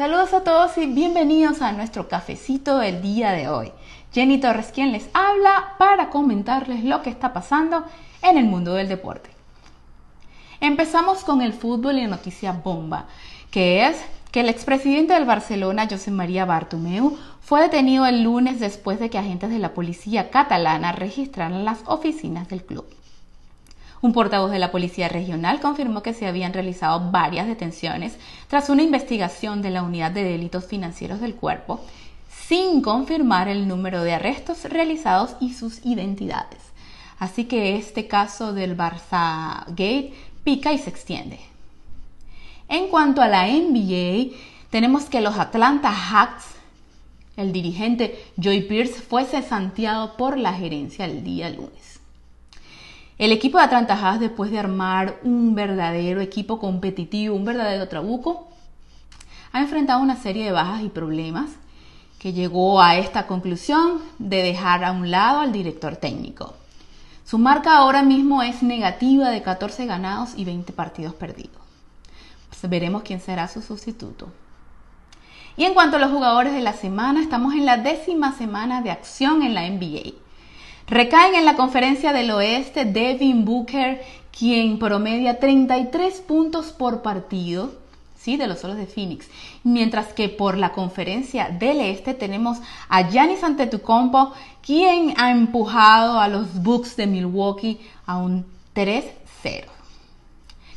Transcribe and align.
Saludos 0.00 0.32
a 0.32 0.42
todos 0.44 0.78
y 0.78 0.86
bienvenidos 0.86 1.60
a 1.60 1.72
nuestro 1.72 2.08
cafecito 2.08 2.78
del 2.78 3.02
día 3.02 3.32
de 3.32 3.50
hoy. 3.50 3.70
Jenny 4.14 4.38
Torres 4.38 4.72
quien 4.72 4.92
les 4.92 5.10
habla 5.12 5.74
para 5.76 6.08
comentarles 6.08 6.84
lo 6.84 7.02
que 7.02 7.10
está 7.10 7.34
pasando 7.34 7.84
en 8.22 8.38
el 8.38 8.46
mundo 8.46 8.72
del 8.72 8.88
deporte. 8.88 9.28
Empezamos 10.58 11.22
con 11.22 11.42
el 11.42 11.52
fútbol 11.52 11.98
y 11.98 12.00
la 12.00 12.08
noticia 12.08 12.52
bomba, 12.52 13.08
que 13.50 13.88
es 13.88 14.02
que 14.32 14.40
el 14.40 14.48
expresidente 14.48 15.12
del 15.12 15.26
Barcelona, 15.26 15.86
José 15.86 16.10
María 16.10 16.46
Bartomeu, 16.46 17.18
fue 17.42 17.60
detenido 17.60 18.06
el 18.06 18.22
lunes 18.22 18.58
después 18.58 19.00
de 19.00 19.10
que 19.10 19.18
agentes 19.18 19.50
de 19.50 19.58
la 19.58 19.74
policía 19.74 20.30
catalana 20.30 20.92
registraran 20.92 21.66
las 21.66 21.80
oficinas 21.84 22.48
del 22.48 22.64
club. 22.64 22.86
Un 24.02 24.14
portavoz 24.14 24.50
de 24.50 24.58
la 24.58 24.72
Policía 24.72 25.08
Regional 25.08 25.60
confirmó 25.60 26.02
que 26.02 26.14
se 26.14 26.26
habían 26.26 26.54
realizado 26.54 27.10
varias 27.10 27.46
detenciones 27.46 28.16
tras 28.48 28.70
una 28.70 28.82
investigación 28.82 29.60
de 29.60 29.70
la 29.70 29.82
Unidad 29.82 30.10
de 30.10 30.24
Delitos 30.24 30.64
Financieros 30.64 31.20
del 31.20 31.34
Cuerpo, 31.34 31.80
sin 32.48 32.80
confirmar 32.80 33.48
el 33.48 33.68
número 33.68 34.02
de 34.02 34.14
arrestos 34.14 34.64
realizados 34.64 35.36
y 35.38 35.52
sus 35.52 35.84
identidades. 35.84 36.60
Así 37.18 37.44
que 37.44 37.76
este 37.76 38.06
caso 38.06 38.54
del 38.54 38.74
Barça 38.74 39.66
Gate 39.68 40.14
pica 40.44 40.72
y 40.72 40.78
se 40.78 40.88
extiende. 40.88 41.38
En 42.70 42.88
cuanto 42.88 43.20
a 43.20 43.28
la 43.28 43.46
NBA, 43.48 44.34
tenemos 44.70 45.04
que 45.04 45.20
los 45.20 45.36
Atlanta 45.36 45.92
Hawks, 45.92 46.46
el 47.36 47.52
dirigente 47.52 48.18
Joy 48.38 48.62
Pierce, 48.62 49.02
fue 49.02 49.26
cesanteado 49.26 50.16
por 50.16 50.38
la 50.38 50.54
gerencia 50.54 51.04
el 51.04 51.22
día 51.22 51.50
lunes. 51.50 52.00
El 53.20 53.32
equipo 53.32 53.58
de 53.58 53.64
Atlanta 53.64 54.16
después 54.18 54.50
de 54.50 54.58
armar 54.58 55.20
un 55.24 55.54
verdadero 55.54 56.22
equipo 56.22 56.58
competitivo, 56.58 57.36
un 57.36 57.44
verdadero 57.44 57.86
trabuco, 57.86 58.48
ha 59.52 59.60
enfrentado 59.60 60.00
una 60.00 60.16
serie 60.16 60.46
de 60.46 60.52
bajas 60.52 60.80
y 60.80 60.88
problemas 60.88 61.50
que 62.18 62.32
llegó 62.32 62.80
a 62.80 62.96
esta 62.96 63.26
conclusión 63.26 64.00
de 64.18 64.42
dejar 64.42 64.84
a 64.84 64.92
un 64.92 65.10
lado 65.10 65.40
al 65.40 65.52
director 65.52 65.96
técnico. 65.96 66.54
Su 67.26 67.36
marca 67.36 67.76
ahora 67.76 68.02
mismo 68.02 68.42
es 68.42 68.62
negativa 68.62 69.28
de 69.28 69.42
14 69.42 69.84
ganados 69.84 70.30
y 70.34 70.46
20 70.46 70.72
partidos 70.72 71.12
perdidos. 71.12 71.60
Pues 72.48 72.70
veremos 72.70 73.02
quién 73.02 73.20
será 73.20 73.48
su 73.48 73.60
sustituto. 73.60 74.32
Y 75.58 75.64
en 75.64 75.74
cuanto 75.74 75.98
a 75.98 76.00
los 76.00 76.10
jugadores 76.10 76.54
de 76.54 76.62
la 76.62 76.72
semana, 76.72 77.20
estamos 77.20 77.52
en 77.52 77.66
la 77.66 77.76
décima 77.76 78.32
semana 78.32 78.80
de 78.80 78.90
acción 78.92 79.42
en 79.42 79.52
la 79.52 79.68
NBA. 79.68 80.29
Recaen 80.90 81.36
en 81.36 81.44
la 81.44 81.54
conferencia 81.54 82.12
del 82.12 82.32
oeste 82.32 82.84
Devin 82.84 83.44
Booker, 83.44 84.02
quien 84.36 84.80
promedia 84.80 85.38
33 85.38 86.20
puntos 86.22 86.72
por 86.72 87.00
partido, 87.00 87.70
¿sí? 88.16 88.36
de 88.36 88.48
los 88.48 88.58
solos 88.58 88.76
de 88.76 88.86
Phoenix. 88.86 89.28
Mientras 89.62 90.12
que 90.12 90.28
por 90.28 90.58
la 90.58 90.72
conferencia 90.72 91.48
del 91.48 91.80
este 91.80 92.12
tenemos 92.12 92.58
a 92.88 93.08
Giannis 93.08 93.44
Antetokounmpo, 93.44 94.32
quien 94.66 95.14
ha 95.16 95.30
empujado 95.30 96.18
a 96.18 96.26
los 96.26 96.60
Bucks 96.60 96.96
de 96.96 97.06
Milwaukee 97.06 97.80
a 98.04 98.16
un 98.16 98.44
3-0. 98.74 99.66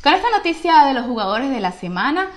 Con 0.03 0.13
esta 0.13 0.29
noticia 0.29 0.85
de 0.85 0.93
los 0.93 1.07
jugadores 1.07 1.49
de 1.49 1.59
la 1.59 1.71
semana, 1.71 2.27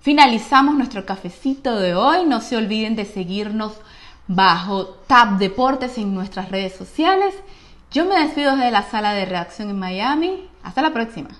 finalizamos 0.00 0.74
nuestro 0.74 1.04
cafecito 1.04 1.78
de 1.78 1.94
hoy. 1.94 2.24
No 2.24 2.40
se 2.40 2.56
olviden 2.56 2.96
de 2.96 3.04
seguirnos 3.04 3.74
bajo 4.28 4.86
Tab 5.06 5.38
Deportes 5.38 5.98
en 5.98 6.14
nuestras 6.14 6.50
redes 6.50 6.74
sociales. 6.74 7.34
Yo 7.90 8.04
me 8.04 8.18
despido 8.18 8.56
desde 8.56 8.70
la 8.70 8.82
sala 8.82 9.12
de 9.14 9.24
redacción 9.24 9.70
en 9.70 9.78
Miami. 9.78 10.48
Hasta 10.62 10.82
la 10.82 10.92
próxima. 10.92 11.30